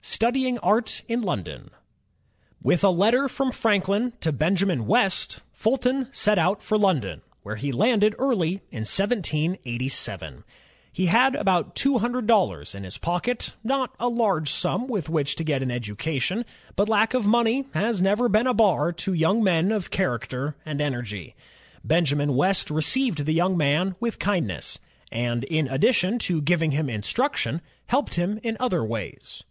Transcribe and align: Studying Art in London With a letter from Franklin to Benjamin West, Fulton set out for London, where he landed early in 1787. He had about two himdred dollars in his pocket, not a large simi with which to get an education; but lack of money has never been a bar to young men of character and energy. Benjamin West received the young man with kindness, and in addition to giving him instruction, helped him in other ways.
Studying 0.00 0.58
Art 0.60 1.02
in 1.08 1.20
London 1.20 1.68
With 2.62 2.82
a 2.82 2.88
letter 2.88 3.28
from 3.28 3.52
Franklin 3.52 4.14
to 4.20 4.32
Benjamin 4.32 4.86
West, 4.86 5.40
Fulton 5.52 6.08
set 6.10 6.38
out 6.38 6.62
for 6.62 6.78
London, 6.78 7.20
where 7.42 7.56
he 7.56 7.70
landed 7.70 8.14
early 8.18 8.62
in 8.70 8.86
1787. 8.88 10.44
He 10.90 11.04
had 11.06 11.34
about 11.36 11.76
two 11.76 11.98
himdred 11.98 12.24
dollars 12.26 12.74
in 12.74 12.84
his 12.84 12.96
pocket, 12.96 13.52
not 13.62 13.94
a 14.00 14.08
large 14.08 14.50
simi 14.50 14.86
with 14.86 15.10
which 15.10 15.36
to 15.36 15.44
get 15.44 15.62
an 15.62 15.70
education; 15.70 16.46
but 16.74 16.88
lack 16.88 17.12
of 17.12 17.26
money 17.26 17.66
has 17.74 18.00
never 18.00 18.30
been 18.30 18.46
a 18.46 18.54
bar 18.54 18.90
to 18.92 19.12
young 19.12 19.44
men 19.44 19.70
of 19.70 19.90
character 19.90 20.56
and 20.64 20.80
energy. 20.80 21.36
Benjamin 21.84 22.34
West 22.34 22.70
received 22.70 23.26
the 23.26 23.34
young 23.34 23.58
man 23.58 23.96
with 24.00 24.18
kindness, 24.18 24.78
and 25.12 25.44
in 25.44 25.68
addition 25.68 26.18
to 26.20 26.40
giving 26.40 26.70
him 26.70 26.88
instruction, 26.88 27.60
helped 27.88 28.14
him 28.14 28.40
in 28.42 28.56
other 28.58 28.82
ways. 28.82 29.44